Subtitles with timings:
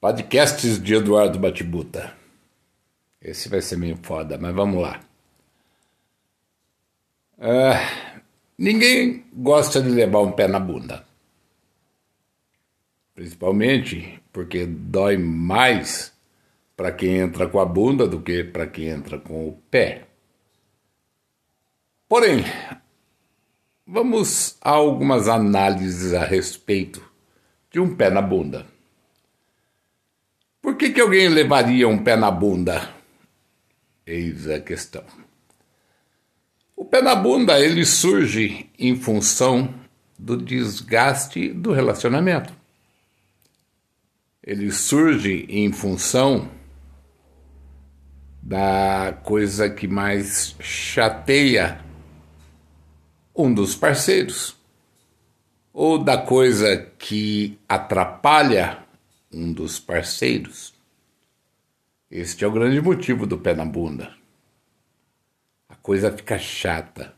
[0.00, 2.16] Podcasts de Eduardo Batibuta.
[3.20, 4.98] Esse vai ser meio foda, mas vamos lá.
[7.36, 8.24] Uh,
[8.56, 11.04] ninguém gosta de levar um pé na bunda.
[13.14, 16.14] Principalmente porque dói mais
[16.74, 20.06] para quem entra com a bunda do que para quem entra com o pé.
[22.08, 22.42] Porém,
[23.86, 27.06] vamos a algumas análises a respeito
[27.70, 28.79] de um pé na bunda.
[30.70, 32.90] Por que, que alguém levaria um pé na bunda?
[34.06, 35.02] Eis a questão.
[36.76, 39.74] O pé na bunda ele surge em função
[40.16, 42.54] do desgaste do relacionamento.
[44.40, 46.48] Ele surge em função
[48.40, 51.80] da coisa que mais chateia
[53.34, 54.56] um dos parceiros,
[55.72, 58.79] ou da coisa que atrapalha
[59.32, 60.74] um dos parceiros.
[62.10, 64.14] Este é o grande motivo do pé na bunda.
[65.68, 67.14] A coisa fica chata.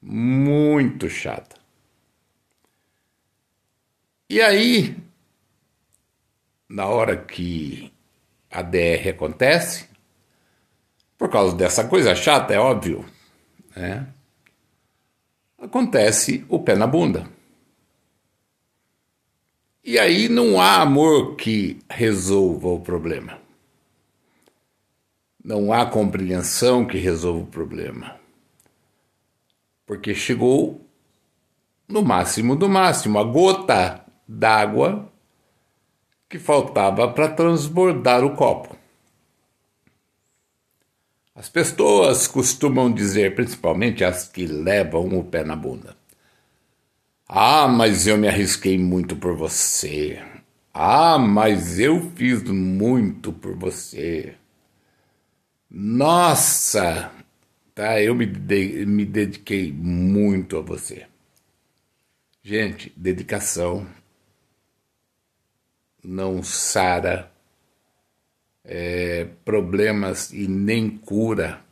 [0.00, 1.56] Muito chata.
[4.28, 4.96] E aí,
[6.68, 7.92] na hora que
[8.50, 9.88] a DR acontece,
[11.18, 13.04] por causa dessa coisa chata, é óbvio,
[13.76, 14.08] né?
[15.58, 17.26] acontece o pé na bunda.
[19.84, 23.38] E aí não há amor que resolva o problema.
[25.44, 28.16] Não há compreensão que resolva o problema.
[29.84, 30.80] Porque chegou
[31.86, 35.12] no máximo do máximo, a gota d'água
[36.30, 38.74] que faltava para transbordar o copo.
[41.34, 45.94] As pessoas costumam dizer, principalmente as que levam o pé na bunda:
[47.36, 50.22] ah, mas eu me arrisquei muito por você.
[50.72, 54.36] Ah, mas eu fiz muito por você.
[55.68, 57.10] Nossa,
[57.74, 58.00] tá?
[58.00, 61.08] Eu me, de, me dediquei muito a você.
[62.40, 63.84] Gente, dedicação
[66.04, 67.32] não sara
[68.62, 71.64] é, problemas e nem cura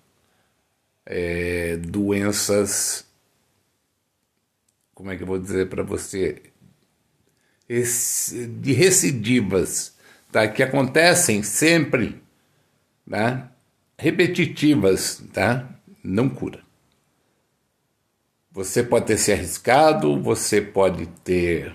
[1.07, 3.12] é, doenças
[5.03, 6.41] como é que eu vou dizer para você,
[7.69, 9.97] de recidivas,
[10.31, 10.47] tá?
[10.47, 12.23] que acontecem sempre,
[13.11, 13.51] tá?
[13.99, 15.69] repetitivas, tá?
[16.05, 16.61] não cura.
[18.53, 21.75] Você pode ter se arriscado, você pode ter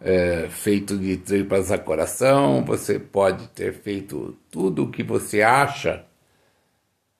[0.00, 6.04] é, feito de tripas a coração, você pode ter feito tudo o que você acha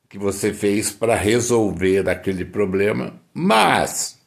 [0.08, 4.17] que você fez para resolver aquele problema, mas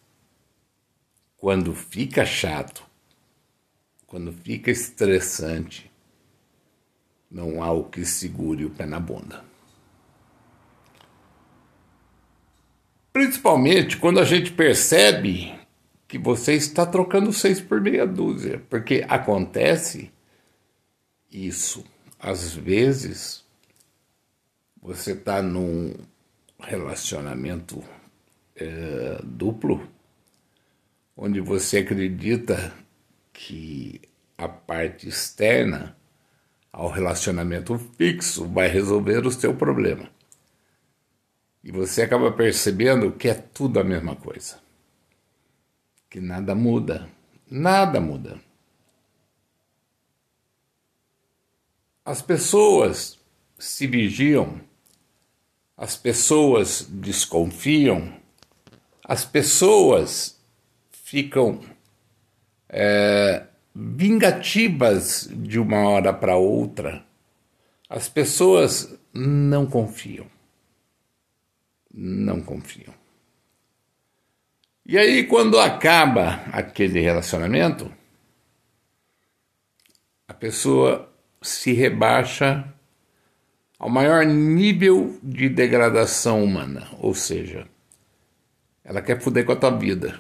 [1.42, 2.86] quando fica chato,
[4.06, 5.92] quando fica estressante,
[7.32, 9.44] não há o que segure o pé na bunda.
[13.12, 15.60] Principalmente quando a gente percebe
[16.08, 20.12] que você está trocando seis por meia dúzia, porque acontece
[21.32, 21.84] isso.
[22.20, 23.44] Às vezes
[24.80, 25.96] você está num
[26.60, 27.84] relacionamento
[28.56, 29.90] é, duplo
[31.16, 32.74] onde você acredita
[33.34, 34.02] que
[34.38, 35.96] a parte externa
[36.72, 40.10] ao relacionamento fixo vai resolver o seu problema.
[41.64, 44.60] E você acaba percebendo que é tudo a mesma coisa.
[46.10, 47.08] Que nada muda.
[47.50, 48.42] Nada muda.
[52.04, 53.20] As pessoas
[53.60, 54.60] se vigiam,
[55.78, 58.20] as pessoas desconfiam,
[59.06, 60.41] as pessoas
[61.12, 61.60] ficam
[62.70, 63.46] é,
[63.76, 67.04] vingativas de uma hora para outra,
[67.90, 70.26] as pessoas não confiam.
[71.94, 72.94] Não confiam.
[74.86, 77.92] E aí, quando acaba aquele relacionamento,
[80.30, 82.74] a pessoa se rebaixa
[83.78, 87.68] ao maior nível de degradação humana, ou seja,
[88.82, 90.18] ela quer foder com a tua vida.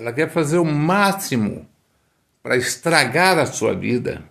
[0.00, 1.68] Ela quer fazer o máximo
[2.42, 4.24] para estragar a sua vida,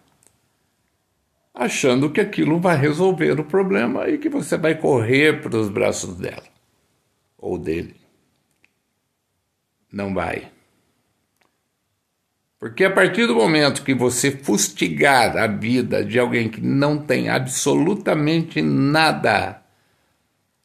[1.54, 6.16] achando que aquilo vai resolver o problema e que você vai correr para os braços
[6.16, 6.42] dela
[7.38, 8.02] ou dele.
[9.92, 10.52] Não vai.
[12.58, 17.30] Porque a partir do momento que você fustigar a vida de alguém que não tem
[17.30, 19.62] absolutamente nada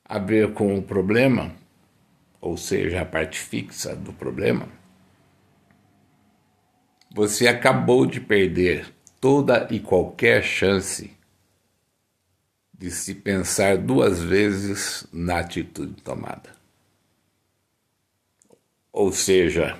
[0.02, 1.54] a ver com o problema,
[2.40, 4.66] ou seja, a parte fixa do problema,
[7.14, 11.16] você acabou de perder toda e qualquer chance
[12.76, 16.50] de se pensar duas vezes na atitude tomada.
[18.92, 19.78] Ou seja,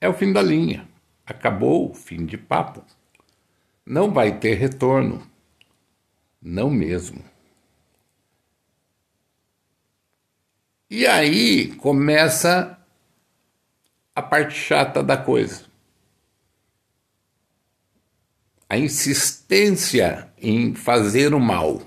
[0.00, 0.88] é o fim da linha.
[1.24, 2.84] Acabou o fim de papo.
[3.86, 5.24] Não vai ter retorno.
[6.42, 7.24] Não mesmo.
[10.90, 12.76] E aí começa
[14.12, 15.75] a parte chata da coisa.
[18.68, 21.82] A insistência em fazer o mal.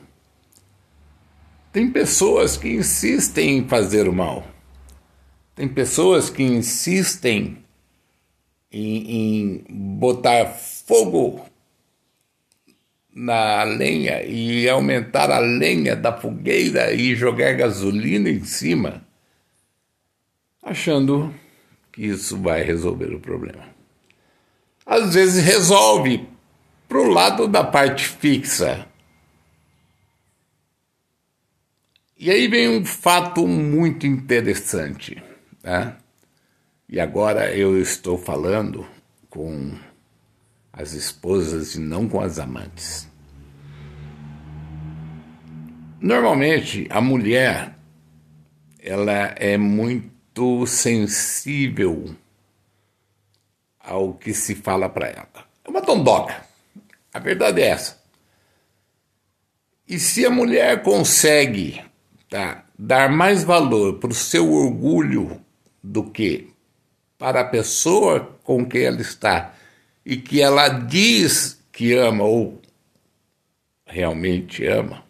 [1.72, 4.48] Tem pessoas que insistem em fazer o mal.
[5.56, 7.64] Tem pessoas que insistem
[8.72, 11.46] em, em botar fogo
[13.14, 19.06] na lenha e aumentar a lenha da fogueira e jogar gasolina em cima,
[20.64, 21.34] achando
[21.92, 23.68] que isso vai resolver o problema.
[24.86, 26.29] Às vezes resolve
[26.89, 28.88] para o lado da parte fixa.
[32.18, 35.24] E aí vem um fato muito interessante.
[35.63, 35.95] Né?
[36.89, 38.86] E agora eu estou falando
[39.30, 39.71] com
[40.74, 43.07] as esposas e não com as amantes.
[46.01, 47.75] Normalmente a mulher
[48.80, 52.15] ela é muito sensível
[53.80, 55.45] ao que se fala para ela.
[55.63, 56.49] É uma tondoca.
[57.14, 58.00] A verdade é essa.
[59.88, 61.82] E se a mulher consegue
[62.30, 65.42] tá, dar mais valor para o seu orgulho
[65.84, 66.54] do que
[67.18, 69.54] para a pessoa com quem ela está
[70.06, 72.62] e que ela diz que ama ou
[73.86, 75.04] realmente ama,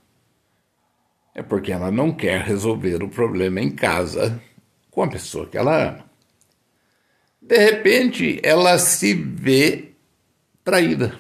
[1.36, 4.42] é porque ela não quer resolver o problema em casa
[4.90, 6.10] com a pessoa que ela ama.
[7.42, 9.92] De repente, ela se vê
[10.64, 11.18] traída.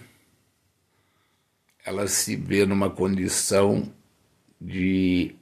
[1.90, 3.92] Ela se vê numa condição
[4.62, 5.36] de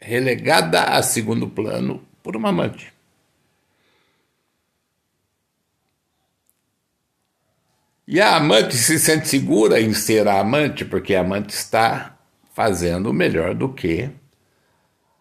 [0.00, 2.90] relegada a segundo plano por uma amante.
[8.08, 12.18] E a amante se sente segura em ser a amante, porque a amante está
[12.54, 14.08] fazendo melhor do que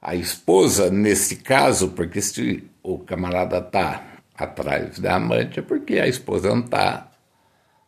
[0.01, 6.07] a esposa, nesse caso, porque se o camarada está atrás da amante, é porque a
[6.07, 7.12] esposa não está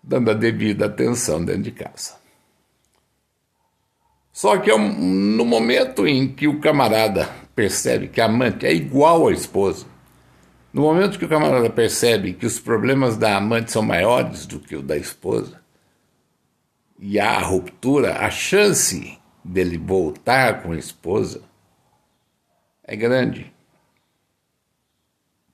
[0.07, 2.15] dando a devida atenção dentro de casa.
[4.31, 9.31] Só que no momento em que o camarada percebe que a amante é igual à
[9.31, 9.87] esposa,
[10.71, 14.75] no momento que o camarada percebe que os problemas da amante são maiores do que
[14.75, 15.61] o da esposa,
[16.99, 21.41] e há a ruptura, a chance dele voltar com a esposa
[22.83, 23.53] é grande.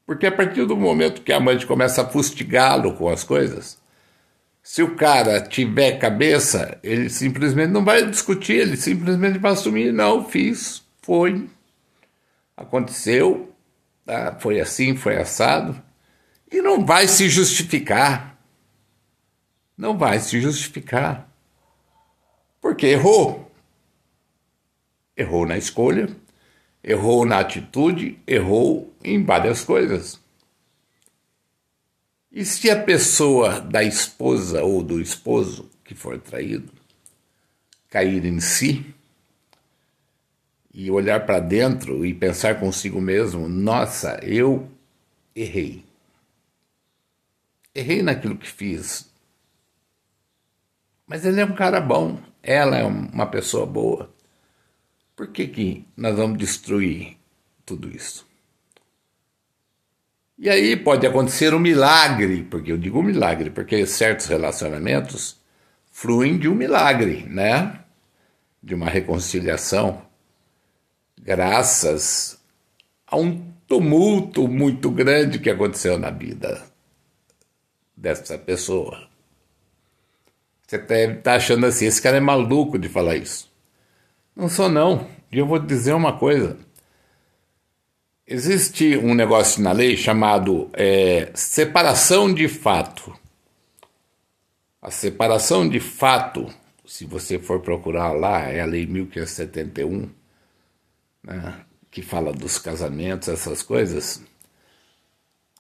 [0.06, 3.81] Porque a partir do momento que a amante começa a fustigá-lo com as coisas,
[4.63, 10.28] se o cara tiver cabeça, ele simplesmente não vai discutir, ele simplesmente vai assumir: não,
[10.28, 11.50] fiz, foi,
[12.56, 13.52] aconteceu,
[14.12, 14.38] Tá?
[14.40, 15.81] Foi assim, foi assado.
[16.52, 18.38] E não vai se justificar.
[19.78, 21.30] Não vai se justificar.
[22.60, 23.50] Porque errou.
[25.16, 26.10] Errou na escolha,
[26.84, 30.19] errou na atitude, errou em várias coisas.
[32.31, 36.71] E se a pessoa da esposa ou do esposo que for traído
[37.90, 38.95] cair em si,
[40.73, 44.69] e olhar para dentro e pensar consigo mesmo: nossa, eu
[45.35, 45.83] errei.
[47.73, 49.09] Errei naquilo que fiz.
[51.06, 54.14] Mas ele é um cara bom, ela é uma pessoa boa.
[55.16, 57.18] Por que, que nós vamos destruir
[57.66, 58.26] tudo isso?
[60.42, 65.40] E aí pode acontecer um milagre, porque eu digo milagre, porque certos relacionamentos
[65.92, 67.81] fluem de um milagre, né?
[68.62, 70.02] De uma reconciliação
[71.21, 72.42] graças
[73.06, 76.64] a um tumulto muito grande que aconteceu na vida
[77.95, 79.07] dessa pessoa.
[80.66, 83.48] Você deve estar achando assim, esse cara é maluco de falar isso.
[84.36, 85.07] Não sou não.
[85.31, 86.57] E eu vou dizer uma coisa.
[88.33, 93.14] Existe um negócio na lei chamado é, separação de fato.
[94.81, 96.47] A separação de fato,
[96.85, 100.09] se você for procurar lá, é a lei 1571
[101.21, 101.56] né,
[101.92, 104.23] que fala dos casamentos, essas coisas.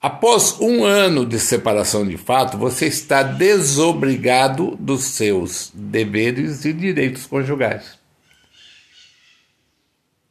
[0.01, 7.25] Após um ano de separação de fato, você está desobrigado dos seus deveres e direitos
[7.25, 7.99] conjugais.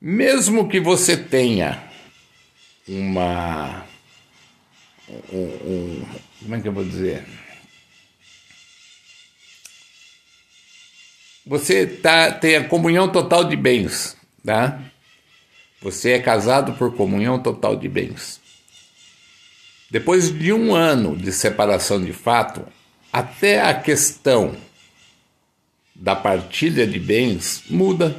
[0.01, 1.90] Mesmo que você tenha
[2.91, 3.87] uma.
[5.33, 6.07] Um, um,
[6.43, 7.25] como é que eu vou dizer?
[11.47, 14.81] Você tá, tem a comunhão total de bens, tá?
[15.81, 18.41] Você é casado por comunhão total de bens.
[19.91, 22.65] Depois de um ano de separação de fato,
[23.13, 24.57] até a questão
[25.95, 28.17] da partilha de bens muda.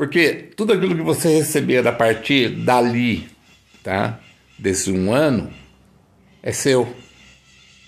[0.00, 3.28] Porque tudo aquilo que você receber a partir dali,
[3.84, 4.18] tá?
[4.58, 5.52] Desse um ano,
[6.42, 6.96] é seu.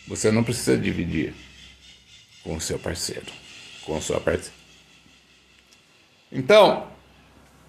[0.07, 1.33] Você não precisa dividir
[2.45, 3.25] com o seu parceiro,
[3.87, 4.53] com a sua parceira.
[6.31, 6.87] Então,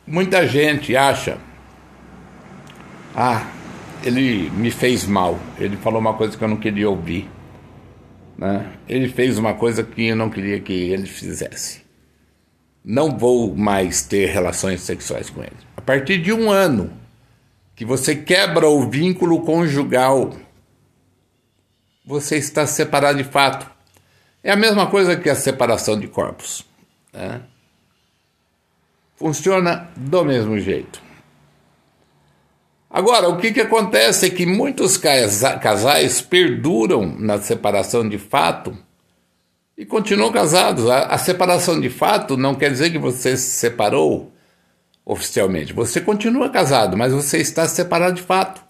[0.06, 1.38] muita gente acha,
[3.16, 3.50] ah,
[4.04, 7.30] ele me fez mal, ele falou uma coisa que eu não queria ouvir,
[8.38, 8.74] né?
[8.90, 11.83] Ele fez uma coisa que eu não queria que ele fizesse.
[12.84, 15.58] Não vou mais ter relações sexuais com ele.
[15.78, 16.92] A partir de um ano
[17.76, 20.34] que você quebra o vínculo conjugal
[22.06, 23.70] você está separado de fato.
[24.44, 26.66] É a mesma coisa que a separação de corpos.
[27.14, 27.42] Né?
[29.16, 31.02] Funciona do mesmo jeito.
[32.90, 38.78] Agora, o que, que acontece é que muitos casais perduram na separação de fato
[39.84, 40.90] e continuam casados.
[40.90, 44.32] A, a separação de fato não quer dizer que você se separou
[45.04, 45.74] oficialmente.
[45.74, 48.64] Você continua casado, mas você está separado de fato.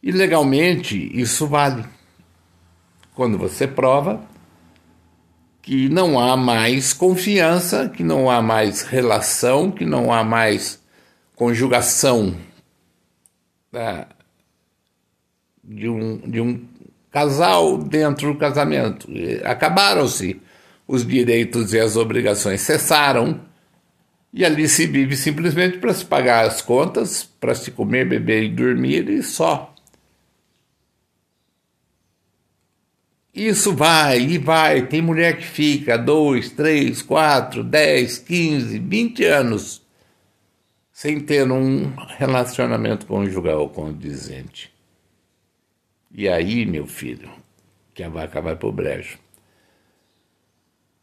[0.00, 1.84] E legalmente isso vale
[3.12, 4.24] quando você prova
[5.60, 10.80] que não há mais confiança, que não há mais relação, que não há mais
[11.34, 12.36] conjugação
[13.72, 14.06] né,
[15.64, 16.64] de, um, de um
[17.14, 19.08] casal dentro do casamento.
[19.44, 20.42] Acabaram-se
[20.84, 23.40] os direitos e as obrigações, cessaram.
[24.32, 28.48] E ali se vive simplesmente para se pagar as contas, para se comer, beber e
[28.48, 29.72] dormir e só.
[33.32, 34.88] Isso vai e vai.
[34.88, 39.82] Tem mulher que fica dois, três, quatro, dez, quinze, vinte anos
[40.92, 44.73] sem ter um relacionamento conjugal condizente.
[46.16, 47.28] E aí, meu filho,
[47.92, 49.18] que a vaca vai pro brejo.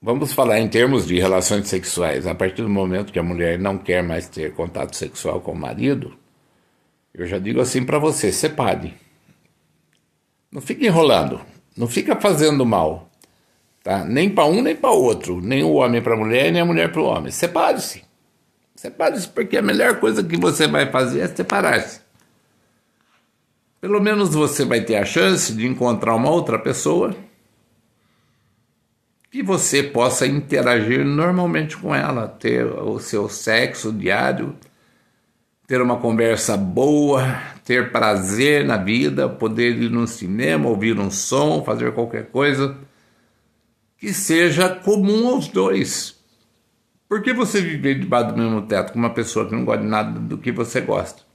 [0.01, 2.25] Vamos falar em termos de relações sexuais.
[2.25, 5.55] A partir do momento que a mulher não quer mais ter contato sexual com o
[5.55, 6.17] marido,
[7.13, 8.93] eu já digo assim para você: separe.
[10.49, 11.41] Não fique enrolando.
[11.75, 13.09] Não fica fazendo mal,
[13.83, 14.03] tá?
[14.05, 16.91] Nem para um nem para outro, nem o homem para a mulher, nem a mulher
[16.91, 17.31] para o homem.
[17.31, 18.03] Separe-se.
[18.75, 22.01] Separe-se porque a melhor coisa que você vai fazer é separar-se.
[23.81, 27.15] Pelo menos você vai ter a chance de encontrar uma outra pessoa
[29.31, 34.55] que você possa interagir normalmente com ela, ter o seu sexo diário,
[35.65, 37.23] ter uma conversa boa,
[37.65, 42.77] ter prazer na vida, poder ir no cinema, ouvir um som, fazer qualquer coisa
[43.97, 46.19] que seja comum aos dois.
[47.09, 49.89] Por que você viver debaixo do mesmo teto com uma pessoa que não gosta de
[49.89, 51.30] nada do que você gosta?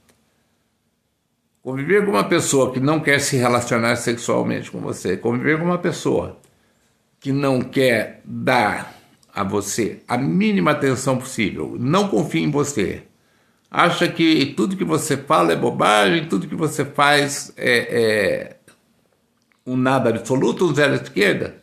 [1.67, 5.77] Conviver com uma pessoa que não quer se relacionar sexualmente com você, conviver com uma
[5.77, 6.39] pessoa
[7.19, 8.95] que não quer dar
[9.35, 13.03] a você a mínima atenção possível, não confia em você,
[13.69, 18.57] acha que tudo que você fala é bobagem, tudo que você faz é, é
[19.65, 21.61] um nada absoluto, um zero à esquerda?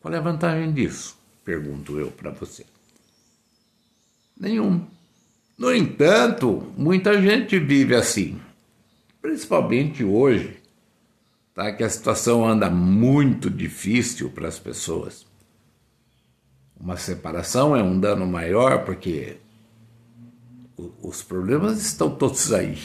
[0.00, 1.16] Qual é a vantagem disso?
[1.44, 2.66] Pergunto eu para você.
[4.36, 4.84] Nenhum.
[5.56, 8.40] No entanto, muita gente vive assim,
[9.28, 10.56] principalmente hoje,
[11.54, 11.70] tá?
[11.70, 15.26] que a situação anda muito difícil para as pessoas.
[16.80, 19.36] Uma separação é um dano maior porque
[21.02, 22.78] os problemas estão todos aí.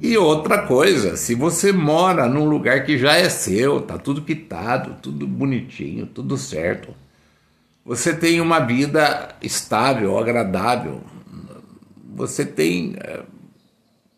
[0.00, 4.96] e outra coisa, se você mora num lugar que já é seu, tá tudo quitado,
[5.02, 6.94] tudo bonitinho, tudo certo,
[7.84, 11.02] você tem uma vida estável, agradável,
[12.14, 13.24] você tem é,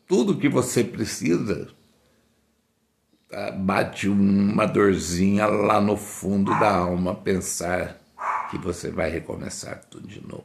[0.06, 1.68] tudo que você precisa.
[3.28, 3.50] Tá?
[3.50, 7.98] Bate uma dorzinha lá no fundo da alma pensar
[8.50, 10.44] que você vai recomeçar tudo de novo.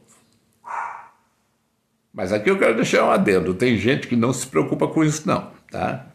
[2.12, 5.26] Mas aqui eu quero deixar um adendo: tem gente que não se preocupa com isso,
[5.26, 6.06] não, tá?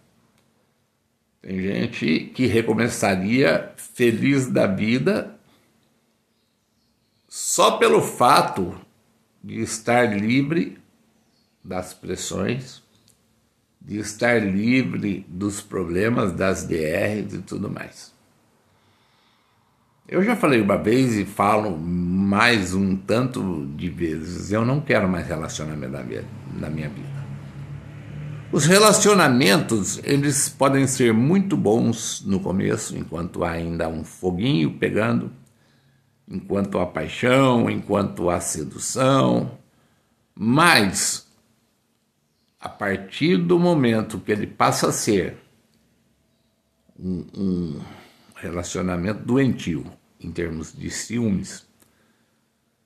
[1.41, 5.35] Tem gente que recomeçaria feliz da vida
[7.27, 8.75] só pelo fato
[9.43, 10.77] de estar livre
[11.63, 12.81] das pressões,
[13.79, 18.13] de estar livre dos problemas, das DRs e tudo mais.
[20.07, 25.07] Eu já falei uma vez e falo mais um tanto de vezes: eu não quero
[25.07, 27.17] mais relacionamento na minha, na minha vida.
[28.49, 35.29] Os relacionamentos, eles podem ser muito bons no começo, enquanto há ainda um foguinho pegando,
[36.25, 39.51] enquanto há paixão, enquanto há sedução,
[40.33, 41.26] mas
[42.67, 45.37] a partir do momento que ele passa a ser
[46.99, 47.81] um, um
[48.35, 49.85] relacionamento doentio,
[50.19, 51.65] em termos de ciúmes,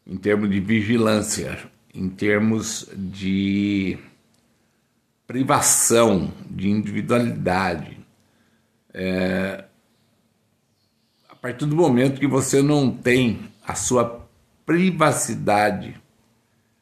[0.05, 1.57] em termos de vigilância,
[1.95, 3.97] em termos de
[5.25, 7.97] privação de individualidade.
[8.93, 9.65] É,
[11.27, 14.29] a partir do momento que você não tem a sua
[14.63, 15.99] privacidade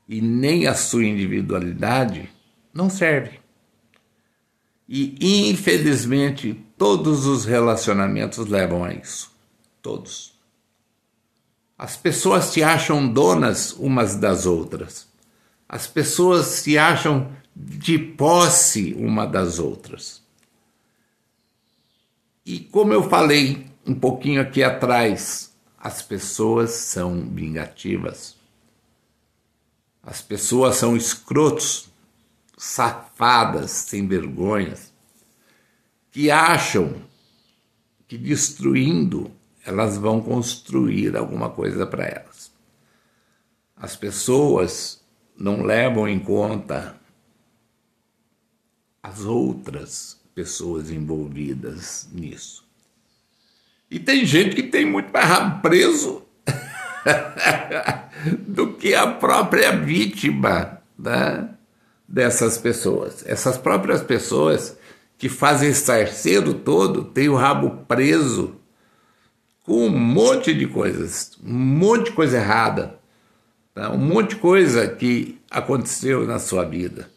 [0.05, 2.29] e nem a sua individualidade,
[2.79, 3.39] não serve.
[4.87, 9.31] E infelizmente todos os relacionamentos levam a isso.
[9.81, 10.33] Todos.
[11.77, 15.07] As pessoas se acham donas umas das outras.
[15.67, 20.23] As pessoas se acham de posse uma das outras.
[22.45, 28.35] E como eu falei um pouquinho aqui atrás, as pessoas são vingativas.
[30.01, 31.88] As pessoas são escrotos,
[32.61, 34.93] safadas, sem vergonhas,
[36.11, 37.01] que acham
[38.05, 39.31] que destruindo
[39.65, 42.51] elas vão construir alguma coisa para elas.
[43.77, 45.01] As pessoas
[45.37, 46.99] não levam em conta
[49.01, 52.67] as outras pessoas envolvidas nisso.
[53.89, 56.25] E tem gente que tem muito mais rabo preso
[58.45, 61.55] do que a própria vítima né,
[62.09, 63.23] dessas pessoas.
[63.27, 64.75] Essas próprias pessoas
[65.17, 68.55] que fazem cedo todo têm o rabo preso
[69.63, 72.99] com um monte de coisas, um monte de coisa errada,
[73.75, 73.91] tá?
[73.91, 77.07] um monte de coisa que aconteceu na sua vida.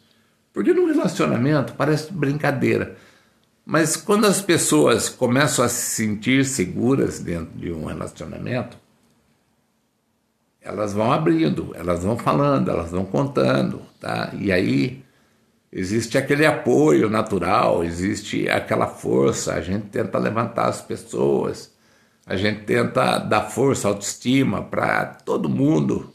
[0.52, 2.96] Porque no relacionamento parece brincadeira.
[3.64, 8.76] Mas quando as pessoas começam a se sentir seguras dentro de um relacionamento,
[10.64, 14.32] elas vão abrindo, elas vão falando, elas vão contando, tá?
[14.38, 15.04] E aí
[15.70, 21.72] existe aquele apoio natural, existe aquela força, a gente tenta levantar as pessoas,
[22.24, 26.12] a gente tenta dar força, autoestima para todo mundo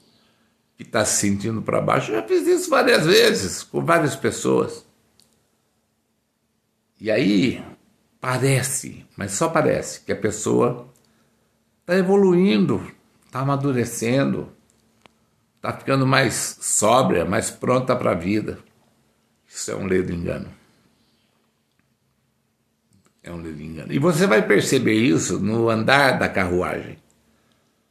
[0.78, 2.12] que está se sentindo para baixo.
[2.12, 4.86] Eu já fiz isso várias vezes com várias pessoas.
[7.00, 7.64] E aí
[8.22, 10.88] parece, mas só parece, que a pessoa
[11.82, 12.86] está evoluindo,
[13.28, 14.50] está amadurecendo,
[15.58, 18.58] está ficando mais sóbria, mais pronta para a vida.
[19.48, 20.48] Isso é um ledo engano.
[23.22, 23.94] É um ledo engano.
[23.94, 26.98] E você vai perceber isso no andar da carruagem.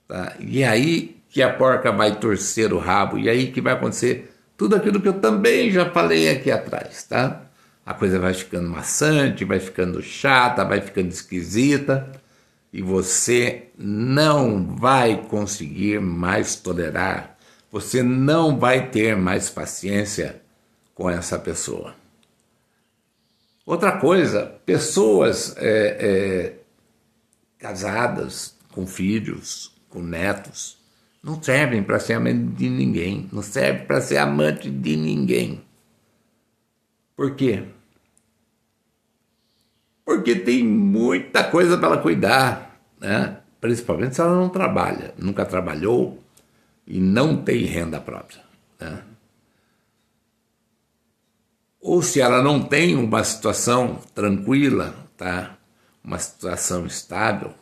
[0.09, 0.35] Tá?
[0.41, 4.75] E aí que a porca vai torcer o rabo e aí que vai acontecer tudo
[4.75, 7.43] aquilo que eu também já falei aqui atrás, tá?
[7.85, 12.11] A coisa vai ficando maçante, vai ficando chata, vai ficando esquisita
[12.77, 17.39] e você não vai conseguir mais tolerar,
[17.73, 20.43] você não vai ter mais paciência
[20.95, 21.95] com essa pessoa.
[23.65, 26.55] Outra coisa, pessoas é, é,
[27.59, 30.77] casadas, com filhos, com netos,
[31.23, 35.63] não servem para ser amante de ninguém, não servem para ser amante de ninguém.
[37.17, 37.65] Por quê?
[40.05, 42.66] Porque tem muita coisa para ela cuidar,
[43.01, 43.39] né?
[43.61, 46.23] principalmente se ela não trabalha, nunca trabalhou
[46.87, 48.41] e não tem renda própria.
[48.81, 49.03] Né?
[51.81, 55.57] Ou se ela não tem uma situação tranquila, tá?
[56.03, 57.53] uma situação estável.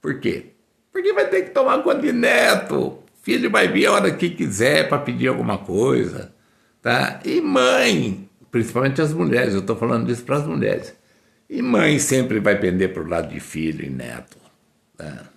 [0.00, 0.52] Por quê?
[0.92, 2.98] Porque vai ter que tomar conta de neto.
[3.22, 6.32] Filho vai vir a hora que quiser para pedir alguma coisa.
[6.82, 7.20] Tá?
[7.24, 10.94] E mãe, principalmente as mulheres, eu estou falando isso para as mulheres.
[11.48, 14.38] E mãe sempre vai pender para o lado de filho e neto.
[14.96, 15.30] Tá?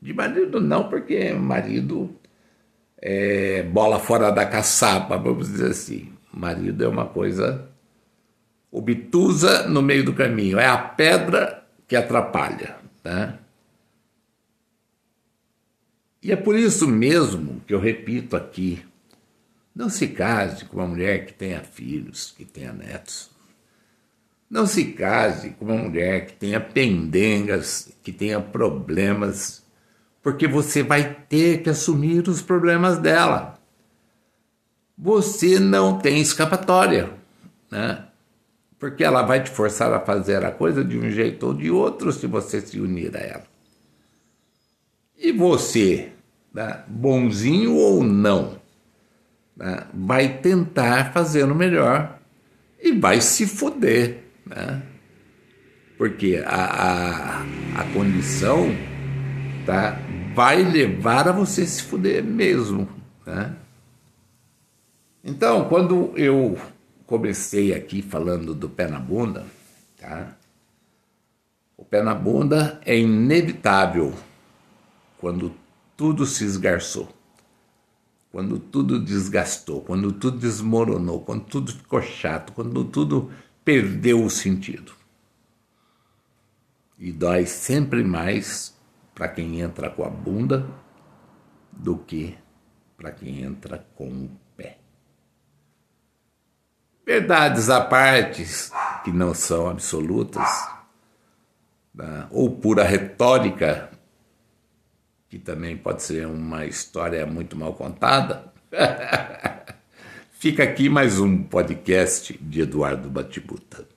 [0.00, 2.14] De marido não, porque marido
[2.98, 6.12] é bola fora da caçapa, vamos dizer assim.
[6.32, 7.68] Marido é uma coisa
[8.70, 12.76] obtusa no meio do caminho, é a pedra que atrapalha.
[13.02, 13.38] Tá?
[16.22, 18.82] E é por isso mesmo que eu repito aqui:
[19.74, 23.33] não se case com uma mulher que tenha filhos, que tenha netos.
[24.50, 29.64] Não se case com uma mulher que tenha pendengas, que tenha problemas,
[30.22, 33.58] porque você vai ter que assumir os problemas dela.
[34.96, 37.12] Você não tem escapatória,
[37.70, 38.06] né?
[38.78, 42.12] Porque ela vai te forçar a fazer a coisa de um jeito ou de outro
[42.12, 43.44] se você se unir a ela.
[45.16, 46.12] E você,
[46.52, 48.58] né, bonzinho ou não,
[49.56, 52.18] né, vai tentar fazer o melhor
[52.80, 54.82] e vai se foder, né?
[55.96, 57.42] Porque a, a,
[57.80, 58.66] a condição
[59.64, 59.98] tá,
[60.34, 62.88] vai levar a você se foder mesmo,
[63.26, 63.56] né?
[65.22, 66.58] Então, quando eu
[67.06, 69.46] comecei aqui falando do pé na bunda,
[69.98, 70.36] tá?
[71.76, 74.12] O pé na bunda é inevitável
[75.18, 75.52] quando
[75.96, 77.08] tudo se esgarçou
[78.34, 83.30] quando tudo desgastou, quando tudo desmoronou, quando tudo ficou chato, quando tudo
[83.64, 84.92] perdeu o sentido.
[86.98, 88.74] E dói sempre mais
[89.14, 90.68] para quem entra com a bunda
[91.72, 92.36] do que
[92.96, 94.78] para quem entra com o pé.
[97.04, 98.44] Verdades à parte
[99.02, 100.48] que não são absolutas,
[101.94, 102.26] né?
[102.30, 103.90] ou pura retórica
[105.28, 108.52] que também pode ser uma história muito mal contada.
[110.44, 113.93] Fica aqui mais um podcast de Eduardo Batibuta.